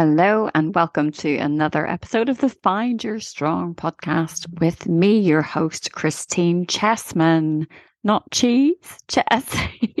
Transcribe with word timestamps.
Hello, 0.00 0.48
and 0.54 0.76
welcome 0.76 1.10
to 1.10 1.38
another 1.38 1.84
episode 1.84 2.28
of 2.28 2.38
the 2.38 2.50
Find 2.50 3.02
Your 3.02 3.18
Strong 3.18 3.74
podcast 3.74 4.46
with 4.60 4.86
me, 4.86 5.18
your 5.18 5.42
host, 5.42 5.90
Christine 5.90 6.66
Chessman. 6.66 7.66
Not 8.04 8.30
cheese, 8.30 8.76
chess. 9.08 9.56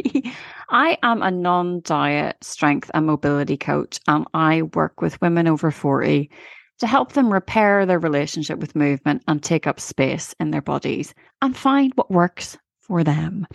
I 0.70 0.98
am 1.02 1.20
a 1.20 1.32
non 1.32 1.80
diet 1.80 2.36
strength 2.42 2.92
and 2.94 3.06
mobility 3.06 3.56
coach, 3.56 3.98
and 4.06 4.24
I 4.34 4.62
work 4.62 5.02
with 5.02 5.20
women 5.20 5.48
over 5.48 5.72
40 5.72 6.30
to 6.78 6.86
help 6.86 7.14
them 7.14 7.32
repair 7.32 7.84
their 7.84 7.98
relationship 7.98 8.60
with 8.60 8.76
movement 8.76 9.24
and 9.26 9.42
take 9.42 9.66
up 9.66 9.80
space 9.80 10.32
in 10.38 10.52
their 10.52 10.62
bodies 10.62 11.12
and 11.42 11.56
find 11.56 11.92
what 11.96 12.08
works 12.08 12.56
for 12.82 13.02
them. 13.02 13.48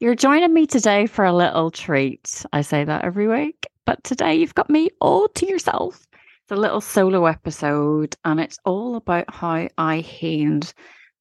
You're 0.00 0.16
joining 0.16 0.52
me 0.52 0.66
today 0.66 1.06
for 1.06 1.24
a 1.24 1.32
little 1.32 1.70
treat. 1.70 2.44
I 2.52 2.62
say 2.62 2.82
that 2.82 3.04
every 3.04 3.28
week, 3.28 3.68
but 3.86 4.02
today 4.04 4.34
you've 4.34 4.54
got 4.54 4.68
me 4.68 4.90
all 5.00 5.28
to 5.28 5.46
yourself. 5.46 6.06
It's 6.42 6.52
a 6.52 6.56
little 6.56 6.80
solo 6.80 7.26
episode, 7.26 8.14
and 8.24 8.38
it's 8.38 8.58
all 8.64 8.96
about 8.96 9.32
how 9.32 9.68
I 9.78 9.98
healed 9.98 10.72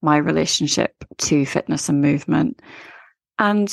my 0.02 0.18
relationship 0.18 0.94
to 1.20 1.46
fitness 1.46 1.90
and 1.90 2.02
movement. 2.02 2.62
And, 3.40 3.72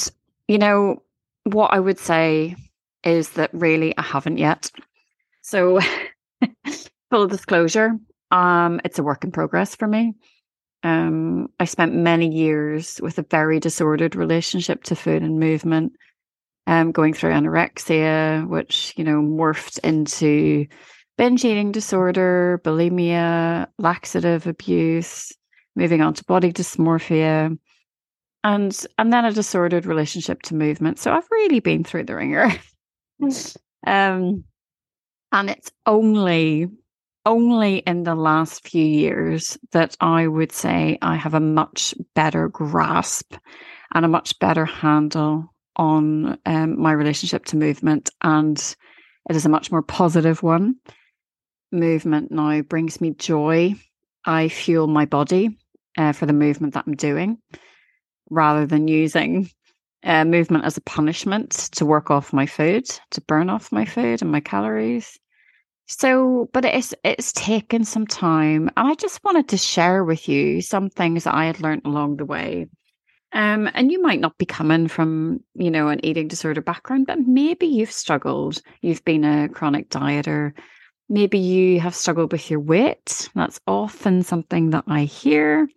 you 0.49 0.59
know, 0.59 1.03
what 1.45 1.73
I 1.73 1.81
would 1.81 1.99
say 1.99 2.57
is 3.03 3.31
that 3.31 3.51
really 3.53 3.97
I 3.99 4.03
haven't 4.03 4.39
yet. 4.39 4.71
So, 5.43 5.81
full 7.11 7.27
disclosure, 7.27 7.99
um, 8.31 8.81
it's 8.85 8.99
a 8.99 9.03
work 9.03 9.25
in 9.25 9.33
progress 9.33 9.75
for 9.75 9.89
me. 9.89 10.15
Um, 10.85 11.49
I 11.61 11.67
spent 11.67 11.95
many 11.95 12.29
years 12.29 13.01
with 13.03 13.19
a 13.19 13.27
very 13.31 13.61
disordered 13.61 14.17
relationship 14.17 14.85
to 14.85 14.97
food 14.97 15.23
and 15.23 15.39
movement, 15.39 15.93
um, 16.67 16.93
going 16.93 17.15
through 17.15 17.33
anorexia, 17.33 18.47
which, 18.49 18.95
you 18.97 19.05
know, 19.05 19.21
morphed 19.21 19.79
into 19.81 20.67
binge 21.19 21.45
eating 21.45 21.73
disorder, 21.73 22.61
bulimia, 22.65 23.67
laxative 23.79 24.47
abuse, 24.47 25.33
moving 25.77 26.03
on 26.03 26.15
to 26.15 26.25
body 26.25 26.53
dysmorphia, 26.53 27.57
and 28.45 28.87
and 28.99 29.13
then 29.13 29.25
a 29.25 29.33
disordered 29.33 29.87
relationship 29.87 30.43
to 30.43 30.55
movement. 30.55 30.99
So 30.99 31.13
I've 31.13 31.29
really 31.31 31.61
been 31.61 31.85
through 31.85 32.05
the 32.05 32.17
ringer. 32.17 32.51
um, 33.87 34.45
and 35.33 35.51
it's 35.51 35.71
only 35.87 36.69
only 37.25 37.79
in 37.79 38.03
the 38.03 38.17
last 38.17 38.67
few 38.67 38.85
years 38.85 39.57
that 39.71 39.97
I 40.01 40.27
would 40.27 40.51
say 40.51 40.99
I 41.03 41.15
have 41.17 41.35
a 41.35 41.41
much 41.41 41.95
better 42.15 42.49
grasp 42.49 43.35
and 43.95 44.05
a 44.05 44.09
much 44.09 44.39
better 44.41 44.65
handle 44.65 45.52
on 45.77 46.39
um, 46.47 46.81
my 46.81 46.93
relationship 46.93 47.45
to 47.47 47.57
movement. 47.57 48.11
And 48.23 48.59
it 49.29 49.37
is 49.37 49.47
a 49.47 49.51
much 49.51 49.71
more 49.71 49.83
positive 49.83 50.43
one. 50.43 50.77
Movement 51.71 52.31
now 52.31 52.61
brings 52.63 53.01
me 53.01 53.13
joy. 53.13 53.75
I 54.25 54.49
fuel 54.49 54.87
my 54.87 55.07
body 55.07 55.57
uh, 55.97 56.13
for 56.13 56.27
the 56.27 56.33
movement 56.33 56.75
that 56.75 56.85
I'm 56.87 56.95
doing 56.95 57.39
rather 58.31 58.67
than 58.67 58.89
using 58.89 59.51
uh, 60.05 60.25
movement 60.25 60.65
as 60.65 60.77
a 60.77 60.83
punishment 60.83 61.51
to 61.73 61.87
work 61.87 62.11
off 62.11 62.33
my 62.33 62.47
food, 62.47 62.87
to 63.11 63.21
burn 63.23 63.51
off 63.51 63.73
my 63.73 63.85
food 63.85 64.23
and 64.23 64.33
my 64.33 64.41
calories. 64.41 65.19
So, 65.87 66.49
but 66.53 66.65
it's 66.65 66.95
it's 67.05 67.33
taken 67.33 67.85
some 67.85 68.07
time, 68.07 68.71
and 68.77 68.89
I 68.89 68.95
just 68.95 69.23
wanted 69.25 69.49
to 69.49 69.57
share 69.57 70.05
with 70.05 70.29
you 70.29 70.63
some 70.63 70.89
things 70.89 71.27
I 71.27 71.45
had 71.47 71.61
learned 71.61 71.83
along 71.85 72.17
the 72.17 72.25
way. 72.25 72.67
Um, 73.35 73.71
and 73.73 73.91
you 73.91 74.01
might 74.03 74.21
not 74.21 74.37
be 74.37 74.45
coming 74.45 74.89
from, 74.89 75.41
you 75.55 75.71
know, 75.71 75.89
an 75.89 76.05
eating 76.05 76.29
disorder 76.29 76.61
background, 76.61 77.07
but 77.07 77.19
maybe 77.21 77.67
you've 77.67 77.93
struggled. 77.93 78.61
You've 78.83 79.05
been 79.05 79.25
a 79.25 79.49
chronic 79.49 79.89
dieter. 79.89 80.53
Maybe 81.09 81.39
you 81.39 81.81
have 81.81 81.95
struggled 81.95 82.33
with 82.33 82.51
your 82.51 82.61
weight. 82.61 83.31
That's 83.35 83.61
often 83.67 84.23
something 84.23 84.71
that 84.71 84.85
I 84.87 85.05
hear. 85.05 85.69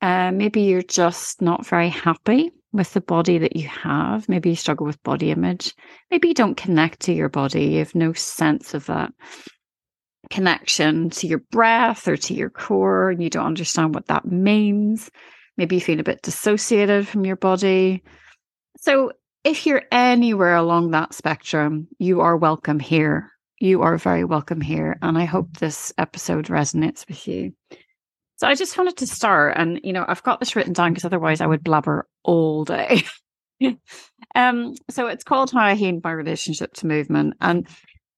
Uh, 0.00 0.30
maybe 0.32 0.62
you're 0.62 0.82
just 0.82 1.42
not 1.42 1.66
very 1.66 1.88
happy 1.88 2.50
with 2.72 2.92
the 2.92 3.00
body 3.00 3.38
that 3.38 3.56
you 3.56 3.68
have. 3.68 4.28
Maybe 4.28 4.50
you 4.50 4.56
struggle 4.56 4.86
with 4.86 5.02
body 5.02 5.30
image. 5.30 5.74
Maybe 6.10 6.28
you 6.28 6.34
don't 6.34 6.56
connect 6.56 7.00
to 7.00 7.12
your 7.12 7.28
body. 7.28 7.64
You 7.64 7.78
have 7.78 7.94
no 7.94 8.12
sense 8.12 8.74
of 8.74 8.86
that 8.86 9.12
connection 10.30 11.10
to 11.10 11.26
your 11.26 11.38
breath 11.50 12.08
or 12.08 12.16
to 12.16 12.34
your 12.34 12.50
core, 12.50 13.10
and 13.10 13.22
you 13.22 13.30
don't 13.30 13.46
understand 13.46 13.94
what 13.94 14.06
that 14.06 14.26
means. 14.26 15.10
Maybe 15.56 15.76
you 15.76 15.80
feel 15.80 16.00
a 16.00 16.04
bit 16.04 16.22
dissociated 16.22 17.08
from 17.08 17.24
your 17.24 17.36
body. 17.36 18.02
So, 18.78 19.12
if 19.44 19.64
you're 19.64 19.84
anywhere 19.92 20.56
along 20.56 20.90
that 20.90 21.14
spectrum, 21.14 21.86
you 21.98 22.20
are 22.20 22.36
welcome 22.36 22.80
here. 22.80 23.30
You 23.60 23.82
are 23.82 23.96
very 23.96 24.24
welcome 24.24 24.60
here. 24.60 24.98
And 25.02 25.16
I 25.16 25.24
hope 25.24 25.58
this 25.58 25.92
episode 25.98 26.46
resonates 26.46 27.06
with 27.06 27.28
you. 27.28 27.52
So 28.38 28.46
I 28.46 28.54
just 28.54 28.76
wanted 28.76 28.98
to 28.98 29.06
start, 29.06 29.54
and 29.56 29.80
you 29.82 29.94
know, 29.94 30.04
I've 30.06 30.22
got 30.22 30.40
this 30.40 30.54
written 30.54 30.74
down 30.74 30.92
because 30.92 31.06
otherwise 31.06 31.40
I 31.40 31.46
would 31.46 31.64
blabber 31.64 32.06
all 32.22 32.64
day. 32.64 33.02
um, 34.34 34.74
so 34.90 35.06
it's 35.06 35.24
called 35.24 35.50
How 35.50 35.60
I 35.60 35.74
Healed 35.74 36.04
My 36.04 36.12
Relationship 36.12 36.74
to 36.74 36.86
Movement, 36.86 37.34
and 37.40 37.66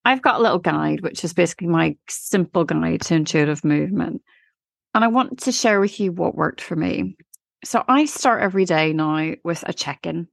I've 0.05 0.22
got 0.22 0.41
a 0.41 0.43
little 0.43 0.59
guide, 0.59 1.03
which 1.03 1.22
is 1.22 1.32
basically 1.32 1.69
my 1.69 1.97
simple 2.09 2.65
guide 2.65 3.03
to 3.03 3.15
intuitive 3.15 3.65
movement, 3.65 4.22
and 4.93 5.05
I 5.05 5.09
want 5.09 5.43
to 5.43 5.53
share 5.53 5.78
with 5.78 6.00
you 6.00 6.10
what 6.10 6.34
worked 6.34 6.62
for 6.62 6.75
me. 6.75 7.16
So 7.69 7.84
I 7.87 8.06
start 8.06 8.41
every 8.41 8.65
day 8.65 8.95
now 8.95 9.34
with 9.45 9.62
a 9.67 9.75
check-in. 9.75 10.27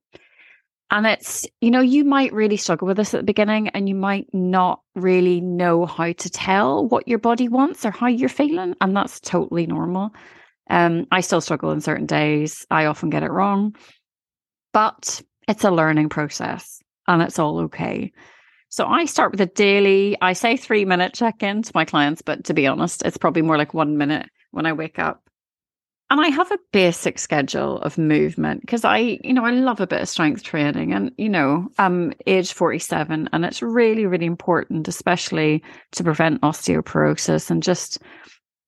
And 0.90 1.06
it's, 1.06 1.46
you 1.60 1.70
know, 1.70 1.82
you 1.82 2.06
might 2.06 2.32
really 2.32 2.56
struggle 2.56 2.88
with 2.88 2.96
this 2.96 3.14
at 3.14 3.18
the 3.18 3.26
beginning 3.26 3.68
and 3.70 3.90
you 3.90 3.96
might 3.96 4.28
not 4.32 4.80
really 4.96 5.42
know 5.42 5.86
how 5.86 6.14
to 6.14 6.30
tell 6.30 6.88
what 6.88 7.10
your 7.10 7.20
body 7.20 7.50
wants 7.50 7.86
or 7.86 7.92
how 7.92 8.08
you're 8.08 8.30
feeling. 8.30 8.74
And 8.80 8.96
that's 8.96 9.20
totally 9.20 9.68
normal. 9.68 10.12
Um, 10.70 11.08
I 11.12 11.20
still 11.20 11.42
struggle 11.42 11.72
in 11.72 11.82
certain 11.82 12.06
days. 12.06 12.66
I 12.72 12.86
often 12.86 13.10
get 13.10 13.24
it 13.24 13.32
wrong, 13.32 13.76
but 14.72 15.22
it's 15.46 15.66
a 15.66 15.72
learning 15.72 16.08
process 16.08 16.80
and 17.06 17.22
it's 17.22 17.38
all 17.38 17.60
okay. 17.64 18.14
So 18.70 18.88
I 18.88 19.04
start 19.04 19.32
with 19.32 19.42
a 19.42 19.46
daily, 19.46 20.16
I 20.22 20.32
say 20.32 20.56
three 20.56 20.86
minute 20.86 21.14
check 21.14 21.44
in 21.44 21.64
to 21.64 21.72
my 21.76 21.84
clients, 21.84 22.22
but 22.22 22.46
to 22.46 22.54
be 22.54 22.66
honest, 22.66 23.04
it's 23.04 23.18
probably 23.18 23.42
more 23.42 23.58
like 23.58 23.74
one 23.74 23.98
minute 23.98 24.30
when 24.52 24.66
I 24.66 24.72
wake 24.72 25.00
up. 25.00 25.25
And 26.12 26.22
I 26.22 26.28
have 26.28 26.52
a 26.52 26.60
basic 26.72 27.18
schedule 27.18 27.80
of 27.80 27.98
movement 27.98 28.62
because 28.62 28.86
I, 28.86 29.20
you 29.24 29.34
know, 29.34 29.44
I 29.44 29.52
love 29.52 29.80
a 29.82 29.88
bit 29.88 30.02
of 30.02 30.10
strength 30.10 30.44
training 30.44 30.94
and, 30.94 31.12
you 31.18 31.30
know, 31.30 31.68
I'm 31.80 32.14
age 32.28 32.54
47 32.54 33.28
and 33.34 33.46
it's 33.46 33.64
really, 33.64 34.06
really 34.06 34.28
important, 34.28 34.88
especially 34.88 35.64
to 35.94 36.04
prevent 36.04 36.42
osteoporosis 36.42 37.50
and 37.50 37.64
just 37.64 38.00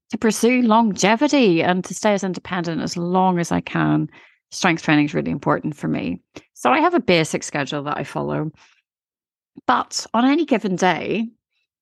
to 0.09 0.18
pursue 0.18 0.64
longevity 0.64 1.62
and 1.62 1.84
to 1.86 1.94
stay 1.94 2.14
as 2.14 2.24
independent 2.24 2.81
as 2.81 2.98
long 2.98 3.38
as 3.38 3.52
I 3.52 3.62
can. 3.62 4.09
Strength 4.50 4.81
training 4.81 5.06
is 5.06 5.14
really 5.14 5.31
important 5.31 5.75
for 5.75 5.88
me. 5.88 6.22
So 6.56 6.72
I 6.72 6.80
have 6.80 6.96
a 6.96 7.00
basic 7.00 7.44
schedule 7.44 7.84
that 7.84 7.98
I 7.98 8.04
follow. 8.04 8.52
But 9.68 10.08
on 10.14 10.25
any 10.25 10.46
given 10.46 10.75
day, 10.75 11.30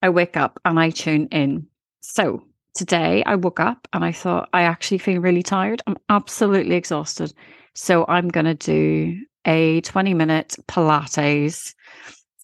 I 0.01 0.09
wake 0.09 0.35
up 0.35 0.59
and 0.65 0.77
I 0.77 0.89
tune 0.89 1.27
in. 1.31 1.67
So 2.01 2.43
today 2.75 3.23
I 3.25 3.35
woke 3.35 3.59
up 3.59 3.87
and 3.93 4.05
I 4.05 4.11
thought, 4.11 4.49
I 4.53 4.63
actually 4.63 4.99
feel 4.99 5.21
really 5.21 5.43
tired. 5.43 5.81
I'm 5.87 5.97
absolutely 6.09 6.75
exhausted. 6.75 7.33
So 7.73 8.05
I'm 8.07 8.29
going 8.29 8.45
to 8.45 8.53
do 8.53 9.19
a 9.45 9.81
20 9.81 10.13
minute 10.13 10.55
Pilates 10.67 11.73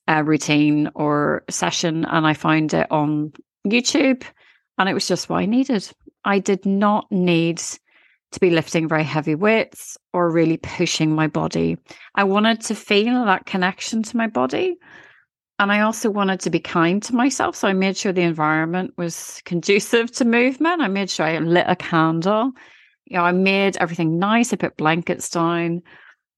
uh, 0.08 0.24
routine 0.26 0.90
or 0.96 1.44
session. 1.50 2.06
And 2.06 2.26
I 2.26 2.34
found 2.34 2.74
it 2.74 2.88
on 2.92 3.34
YouTube 3.68 4.24
and 4.78 4.90
it 4.90 4.94
was 4.94 5.08
just 5.08 5.30
what 5.30 5.42
I 5.42 5.46
needed. 5.46 5.88
I 6.26 6.40
did 6.40 6.66
not 6.66 7.12
need 7.12 7.62
to 8.32 8.40
be 8.40 8.50
lifting 8.50 8.88
very 8.88 9.04
heavy 9.04 9.36
weights 9.36 9.98
or 10.14 10.32
really 10.32 10.58
pushing 10.58 11.14
my 11.14 11.28
body. 11.28 11.78
I 12.16 12.24
wanted 12.24 12.62
to 12.62 12.76
feel 12.76 13.26
that 13.26 13.46
connection 13.46 14.04
to 14.04 14.18
my 14.18 14.28
body. 14.28 14.78
And 15.62 15.72
I 15.72 15.82
also 15.82 16.10
wanted 16.10 16.40
to 16.40 16.50
be 16.50 16.60
kind 16.60 17.04
to 17.04 17.14
myself. 17.14 17.56
So 17.56 17.68
I 17.68 17.74
made 17.74 17.96
sure 17.96 18.12
the 18.12 18.22
environment 18.22 18.96
was 18.98 19.44
conducive 19.46 20.12
to 20.14 20.26
movement. 20.26 20.82
I 20.82 20.88
made 20.88 21.08
sure 21.08 21.28
I 21.28 21.38
lit 21.38 21.66
a 21.68 21.76
candle. 21.76 22.52
You 23.06 23.18
know, 23.18 23.24
I 23.26 23.32
made 23.32 23.78
everything 23.78 24.18
nice. 24.18 24.52
I 24.52 24.56
put 24.56 24.76
blankets 24.76 25.30
down, 25.30 25.84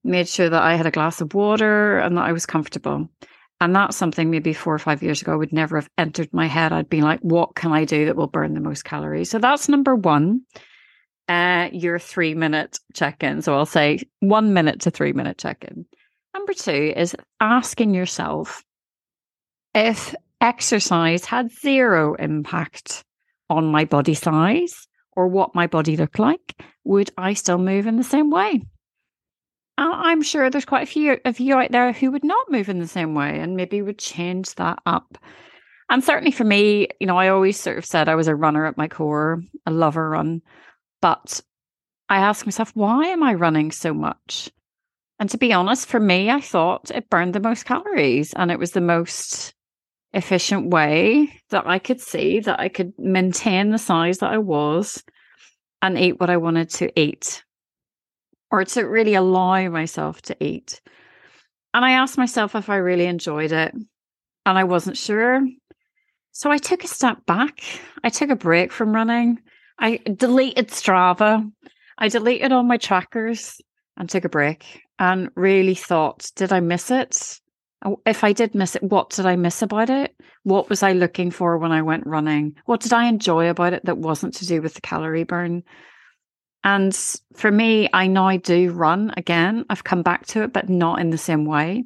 made 0.04 0.28
sure 0.28 0.50
that 0.50 0.62
I 0.62 0.76
had 0.76 0.88
a 0.88 0.92
glass 0.92 1.22
of 1.22 1.34
water 1.34 2.00
and 2.00 2.18
that 2.18 2.26
I 2.26 2.34
was 2.34 2.46
comfortable. 2.46 3.08
And 3.62 3.74
that's 3.74 3.96
something 3.96 4.30
maybe 4.30 4.52
four 4.52 4.74
or 4.74 4.80
five 4.80 5.02
years 5.02 5.22
ago 5.22 5.38
would 5.38 5.54
never 5.54 5.78
have 5.78 5.90
entered 5.98 6.28
my 6.34 6.48
head. 6.48 6.74
I'd 6.74 6.90
be 6.90 7.02
like, 7.02 7.22
what 7.22 7.56
can 7.56 7.72
I 7.72 7.86
do 7.86 8.08
that 8.08 8.18
will 8.18 8.28
burn 8.28 8.56
the 8.56 8.60
most 8.60 8.84
calories? 8.84 9.30
So 9.30 9.40
that's 9.40 9.70
number 9.70 9.96
one. 9.96 10.42
Uh, 11.30 11.70
your 11.72 11.98
three 11.98 12.34
minute 12.34 12.78
check 12.94 13.24
in. 13.24 13.42
So 13.42 13.56
I'll 13.56 13.66
say 13.66 14.00
one 14.20 14.54
minute 14.54 14.82
to 14.82 14.92
three 14.92 15.14
minute 15.14 15.38
check 15.38 15.64
in. 15.64 15.86
Number 16.34 16.52
two 16.52 16.92
is 16.94 17.16
asking 17.40 17.94
yourself, 17.94 18.66
if 19.74 20.16
exercise 20.42 21.26
had 21.26 21.52
zero 21.52 22.16
impact 22.16 23.04
on 23.50 23.66
my 23.66 23.86
body 23.86 24.14
size 24.14 24.88
or 25.14 25.28
what 25.28 25.56
my 25.56 25.68
body 25.68 25.98
looked 25.98 26.20
like, 26.20 26.62
would 26.84 27.12
I 27.18 27.34
still 27.34 27.58
move 27.58 27.88
in 27.88 27.98
the 27.98 28.04
same 28.04 28.30
way? 28.30 28.62
Uh, 29.78 29.90
I'm 29.92 30.22
sure 30.22 30.50
there's 30.50 30.66
quite 30.66 30.84
a 30.84 30.92
few 30.92 31.18
of 31.26 31.40
you 31.40 31.56
out 31.56 31.72
there 31.72 31.92
who 31.94 32.12
would 32.12 32.24
not 32.24 32.52
move 32.52 32.70
in 32.70 32.80
the 32.80 32.88
same 32.88 33.16
way 33.16 33.40
and 33.40 33.56
maybe 33.56 33.82
would 33.82 33.98
change 33.98 34.54
that 34.56 34.80
up. 34.86 35.18
And 35.90 36.04
certainly 36.04 36.32
for 36.32 36.44
me, 36.44 36.90
you 37.00 37.08
know, 37.08 37.18
I 37.18 37.30
always 37.30 37.60
sort 37.60 37.78
of 37.78 37.86
said 37.86 38.08
I 38.08 38.16
was 38.16 38.28
a 38.28 38.36
runner 38.36 38.66
at 38.66 38.78
my 38.78 38.88
core, 38.88 39.42
a 39.66 39.72
lover 39.72 40.10
run. 40.10 40.42
But 41.02 41.42
I 42.10 42.18
asked 42.18 42.46
myself, 42.46 42.72
why 42.76 43.08
am 43.08 43.24
I 43.24 43.34
running 43.34 43.72
so 43.72 43.94
much? 43.94 44.50
And 45.20 45.30
to 45.30 45.38
be 45.38 45.54
honest, 45.54 45.88
for 45.88 46.00
me, 46.00 46.30
I 46.30 46.42
thought 46.42 46.92
it 46.92 47.10
burned 47.10 47.34
the 47.34 47.40
most 47.40 47.66
calories 47.66 48.34
and 48.34 48.52
it 48.52 48.60
was 48.60 48.72
the 48.72 48.82
most 48.82 49.54
efficient 50.14 50.70
way 50.70 51.42
that 51.50 51.66
I 51.66 51.80
could 51.80 52.00
see 52.00 52.40
that 52.42 52.60
I 52.60 52.70
could 52.70 52.94
maintain 52.98 53.72
the 53.72 53.78
size 53.78 54.20
that 54.20 54.32
I 54.32 54.38
was 54.38 55.04
and 55.82 55.98
eat 55.98 56.20
what 56.20 56.30
I 56.30 56.38
wanted 56.38 56.70
to 56.72 57.00
eat 57.00 57.44
or 58.52 58.64
to 58.64 58.84
really 58.84 59.16
allow 59.16 59.68
myself 59.70 60.22
to 60.24 60.44
eat. 60.44 60.82
And 61.74 61.84
I 61.84 61.94
asked 61.94 62.18
myself 62.18 62.56
if 62.56 62.70
I 62.70 62.76
really 62.76 63.06
enjoyed 63.06 63.52
it 63.52 63.74
and 64.46 64.58
I 64.58 64.64
wasn't 64.64 64.98
sure. 64.98 65.42
So 66.32 66.52
I 66.52 66.58
took 66.58 66.84
a 66.84 66.88
step 66.88 67.26
back. 67.26 67.62
I 68.04 68.10
took 68.10 68.30
a 68.30 68.36
break 68.36 68.72
from 68.72 68.94
running. 68.94 69.40
I 69.80 69.98
deleted 69.98 70.70
Strava. 70.70 71.52
I 71.98 72.08
deleted 72.08 72.52
all 72.52 72.64
my 72.64 72.78
trackers 72.78 73.60
and 73.98 74.10
took 74.10 74.26
a 74.26 74.30
break 74.30 74.82
and 75.00 75.30
really 75.36 75.76
thought, 75.76 76.32
did 76.36 76.54
I 76.54 76.60
miss 76.60 76.92
it? 76.92 77.40
Oh, 77.86 78.00
if 78.06 78.24
I 78.24 78.32
did 78.32 78.56
miss 78.56 78.76
it, 78.76 78.84
what 78.84 79.10
did 79.10 79.26
I 79.26 79.36
miss 79.36 79.62
about 79.62 79.90
it? 79.90 80.16
What 80.44 80.70
was 80.70 80.84
I 80.84 80.94
looking 80.94 81.32
for 81.32 81.58
when 81.58 81.72
I 81.72 81.82
went 81.82 82.08
running? 82.08 82.56
What 82.66 82.80
did 82.80 82.94
I 82.94 83.08
enjoy 83.08 83.50
about 83.50 83.74
it 83.74 83.86
that 83.86 83.98
wasn't 83.98 84.34
to 84.36 84.46
do 84.46 84.62
with 84.62 84.76
the 84.76 84.82
calorie 84.82 85.26
burn? 85.26 85.64
And 86.64 86.96
for 87.36 87.52
me, 87.52 87.90
I 87.92 88.08
now 88.08 88.38
do 88.38 88.72
run 88.72 89.14
again. 89.18 89.66
I've 89.70 89.84
come 89.84 90.02
back 90.02 90.26
to 90.28 90.44
it, 90.44 90.54
but 90.54 90.70
not 90.70 91.00
in 91.00 91.10
the 91.10 91.18
same 91.18 91.46
way. 91.46 91.84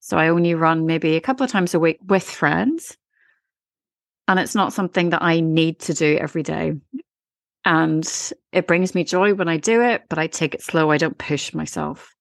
So 0.00 0.18
I 0.18 0.28
only 0.28 0.54
run 0.54 0.86
maybe 0.86 1.14
a 1.14 1.20
couple 1.20 1.44
of 1.44 1.50
times 1.50 1.74
a 1.74 1.78
week 1.78 1.98
with 2.08 2.24
friends. 2.24 2.96
And 4.26 4.40
it's 4.40 4.54
not 4.54 4.72
something 4.72 5.10
that 5.10 5.22
I 5.22 5.40
need 5.40 5.78
to 5.80 5.94
do 5.94 6.16
every 6.16 6.42
day. 6.42 6.72
And 7.64 8.32
it 8.52 8.66
brings 8.66 8.94
me 8.94 9.04
joy 9.04 9.34
when 9.34 9.48
I 9.48 9.58
do 9.58 9.82
it, 9.82 10.02
but 10.08 10.18
I 10.18 10.26
take 10.26 10.54
it 10.54 10.62
slow. 10.62 10.90
I 10.90 10.96
don't 10.96 11.18
push 11.18 11.54
myself. 11.54 12.14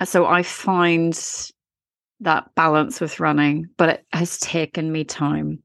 And 0.00 0.08
so 0.08 0.26
I 0.26 0.42
find 0.42 1.14
that 2.20 2.54
balance 2.54 3.00
with 3.00 3.20
running, 3.20 3.66
but 3.76 3.88
it 3.88 4.06
has 4.12 4.38
taken 4.38 4.90
me 4.90 5.04
time. 5.04 5.62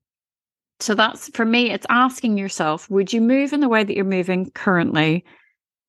So 0.80 0.96
that's 0.96 1.30
for 1.30 1.46
me, 1.46 1.72
it's 1.72 1.86
asking 1.90 2.38
yourself 2.38 2.90
would 2.90 3.14
you 3.14 3.22
move 3.22 3.54
in 3.54 3.60
the 3.60 3.70
way 3.70 3.84
that 3.84 3.96
you're 3.96 4.06
moving 4.06 4.52
currently 4.52 5.24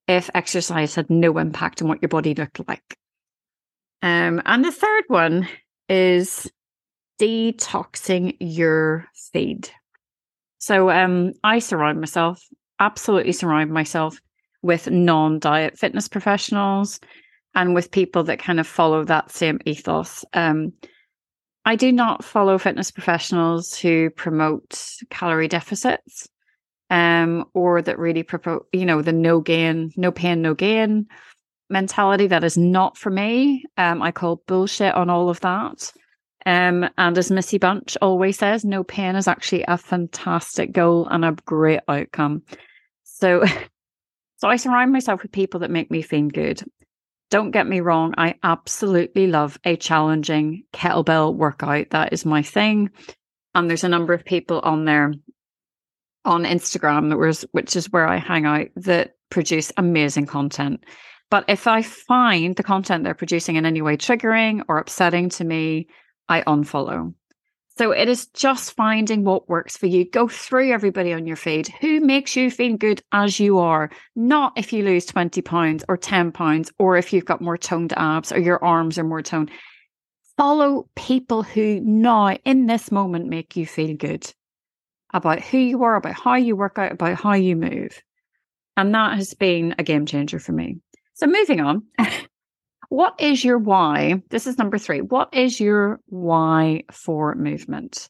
if 0.06 0.30
exercise 0.34 0.94
had 0.94 1.10
no 1.10 1.38
impact 1.38 1.82
on 1.82 1.88
what 1.88 2.00
your 2.00 2.08
body 2.08 2.34
looked 2.34 2.66
like? 2.68 2.96
Um, 4.02 4.42
and 4.44 4.64
the 4.64 4.72
third 4.72 5.04
one 5.08 5.48
is 5.88 6.50
detoxing 7.20 8.36
your 8.40 9.06
feed. 9.32 9.70
So 10.58 10.90
um, 10.90 11.32
I 11.42 11.58
surround 11.58 12.00
myself, 12.00 12.42
absolutely 12.80 13.32
surround 13.32 13.72
myself 13.72 14.20
with 14.62 14.90
non 14.90 15.38
diet 15.38 15.78
fitness 15.78 16.08
professionals 16.08 17.00
and 17.54 17.74
with 17.74 17.90
people 17.90 18.24
that 18.24 18.38
kind 18.38 18.60
of 18.60 18.66
follow 18.66 19.04
that 19.04 19.30
same 19.30 19.60
ethos. 19.64 20.24
Um, 20.32 20.72
I 21.64 21.76
do 21.76 21.92
not 21.92 22.24
follow 22.24 22.58
fitness 22.58 22.90
professionals 22.90 23.74
who 23.74 24.10
promote 24.10 24.78
calorie 25.10 25.48
deficits 25.48 26.28
um, 26.90 27.44
or 27.54 27.80
that 27.80 27.98
really 27.98 28.22
promote, 28.22 28.66
you 28.72 28.84
know, 28.84 29.00
the 29.00 29.12
no 29.12 29.40
gain, 29.40 29.90
no 29.96 30.12
pain, 30.12 30.42
no 30.42 30.54
gain 30.54 31.06
mentality. 31.70 32.26
That 32.26 32.44
is 32.44 32.58
not 32.58 32.98
for 32.98 33.10
me. 33.10 33.64
Um, 33.78 34.02
I 34.02 34.12
call 34.12 34.42
bullshit 34.46 34.94
on 34.94 35.08
all 35.08 35.30
of 35.30 35.40
that. 35.40 35.92
Um, 36.46 36.88
and 36.98 37.16
as 37.16 37.30
Missy 37.30 37.56
Bunch 37.56 37.96
always 38.02 38.38
says, 38.38 38.66
no 38.66 38.84
pain 38.84 39.16
is 39.16 39.26
actually 39.26 39.64
a 39.66 39.78
fantastic 39.78 40.72
goal 40.72 41.08
and 41.10 41.24
a 41.24 41.36
great 41.46 41.80
outcome. 41.88 42.42
So, 43.04 43.44
so 44.36 44.48
I 44.48 44.56
surround 44.56 44.92
myself 44.92 45.22
with 45.22 45.32
people 45.32 45.60
that 45.60 45.70
make 45.70 45.90
me 45.90 46.02
feel 46.02 46.28
good. 46.28 46.62
Don't 47.34 47.50
get 47.50 47.66
me 47.66 47.80
wrong, 47.80 48.14
I 48.16 48.36
absolutely 48.44 49.26
love 49.26 49.58
a 49.64 49.74
challenging 49.74 50.62
kettlebell 50.72 51.34
workout. 51.34 51.90
That 51.90 52.12
is 52.12 52.24
my 52.24 52.42
thing. 52.42 52.90
And 53.56 53.68
there's 53.68 53.82
a 53.82 53.88
number 53.88 54.14
of 54.14 54.24
people 54.24 54.60
on 54.60 54.84
there 54.84 55.12
on 56.24 56.44
Instagram 56.44 57.10
that 57.10 57.16
was 57.16 57.44
which 57.50 57.74
is 57.74 57.90
where 57.90 58.06
I 58.06 58.18
hang 58.18 58.46
out 58.46 58.68
that 58.76 59.16
produce 59.30 59.72
amazing 59.76 60.26
content. 60.26 60.84
But 61.28 61.44
if 61.48 61.66
I 61.66 61.82
find 61.82 62.54
the 62.54 62.62
content 62.62 63.02
they're 63.02 63.14
producing 63.14 63.56
in 63.56 63.66
any 63.66 63.82
way 63.82 63.96
triggering 63.96 64.62
or 64.68 64.78
upsetting 64.78 65.28
to 65.30 65.42
me, 65.42 65.88
I 66.28 66.42
unfollow. 66.42 67.14
So 67.76 67.90
it 67.90 68.08
is 68.08 68.26
just 68.28 68.74
finding 68.74 69.24
what 69.24 69.48
works 69.48 69.76
for 69.76 69.86
you. 69.86 70.08
Go 70.08 70.28
through 70.28 70.70
everybody 70.70 71.12
on 71.12 71.26
your 71.26 71.36
feed 71.36 71.66
who 71.80 72.00
makes 72.00 72.36
you 72.36 72.50
feel 72.50 72.76
good 72.76 73.02
as 73.10 73.40
you 73.40 73.58
are, 73.58 73.90
not 74.14 74.52
if 74.56 74.72
you 74.72 74.84
lose 74.84 75.06
20 75.06 75.42
pounds 75.42 75.84
or 75.88 75.96
10 75.96 76.30
pounds, 76.30 76.70
or 76.78 76.96
if 76.96 77.12
you've 77.12 77.24
got 77.24 77.40
more 77.40 77.58
toned 77.58 77.92
abs 77.96 78.30
or 78.30 78.38
your 78.38 78.62
arms 78.64 78.96
are 78.96 79.04
more 79.04 79.22
toned. 79.22 79.50
Follow 80.36 80.88
people 80.94 81.42
who 81.42 81.80
now, 81.80 82.36
in 82.44 82.66
this 82.66 82.92
moment, 82.92 83.28
make 83.28 83.56
you 83.56 83.66
feel 83.66 83.96
good 83.96 84.32
about 85.12 85.40
who 85.40 85.58
you 85.58 85.82
are, 85.82 85.96
about 85.96 86.14
how 86.14 86.34
you 86.34 86.54
work 86.54 86.78
out, 86.78 86.92
about 86.92 87.20
how 87.20 87.34
you 87.34 87.56
move. 87.56 88.00
And 88.76 88.94
that 88.94 89.16
has 89.16 89.34
been 89.34 89.74
a 89.78 89.84
game 89.84 90.06
changer 90.06 90.38
for 90.38 90.52
me. 90.52 90.78
So 91.14 91.26
moving 91.26 91.60
on. 91.60 91.84
What 92.88 93.14
is 93.18 93.44
your 93.44 93.58
why? 93.58 94.22
This 94.30 94.46
is 94.46 94.58
number 94.58 94.78
three. 94.78 95.00
What 95.00 95.32
is 95.32 95.60
your 95.60 96.00
why 96.06 96.84
for 96.90 97.34
movement? 97.34 98.08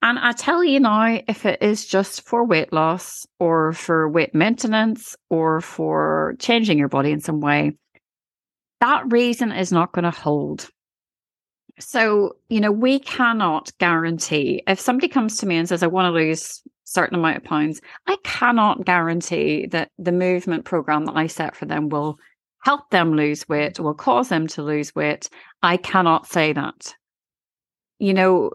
And 0.00 0.18
I 0.18 0.32
tell 0.32 0.62
you 0.62 0.78
now, 0.78 1.18
if 1.26 1.44
it 1.44 1.60
is 1.60 1.84
just 1.84 2.22
for 2.22 2.44
weight 2.46 2.72
loss 2.72 3.26
or 3.40 3.72
for 3.72 4.08
weight 4.08 4.34
maintenance 4.34 5.16
or 5.28 5.60
for 5.60 6.36
changing 6.38 6.78
your 6.78 6.88
body 6.88 7.10
in 7.10 7.20
some 7.20 7.40
way, 7.40 7.72
that 8.80 9.10
reason 9.12 9.50
is 9.50 9.72
not 9.72 9.92
going 9.92 10.04
to 10.04 10.12
hold. 10.12 10.68
So, 11.80 12.36
you 12.48 12.60
know, 12.60 12.72
we 12.72 13.00
cannot 13.00 13.72
guarantee 13.78 14.62
if 14.66 14.80
somebody 14.80 15.08
comes 15.08 15.38
to 15.38 15.46
me 15.46 15.56
and 15.56 15.68
says, 15.68 15.82
I 15.82 15.88
want 15.88 16.06
to 16.06 16.18
lose 16.18 16.62
certain 16.84 17.18
amount 17.18 17.38
of 17.38 17.44
pounds, 17.44 17.80
I 18.06 18.16
cannot 18.24 18.84
guarantee 18.84 19.66
that 19.66 19.90
the 19.98 20.12
movement 20.12 20.64
program 20.64 21.04
that 21.06 21.16
I 21.16 21.26
set 21.26 21.54
for 21.54 21.66
them 21.66 21.88
will 21.88 22.18
help 22.62 22.90
them 22.90 23.14
lose 23.14 23.48
weight, 23.48 23.74
mm-hmm. 23.74 23.84
will 23.84 23.94
cause 23.94 24.28
them 24.28 24.46
to 24.48 24.62
lose 24.62 24.94
weight. 24.94 25.28
I 25.62 25.76
cannot 25.76 26.26
say 26.26 26.52
that. 26.52 26.94
You 27.98 28.14
know, 28.14 28.52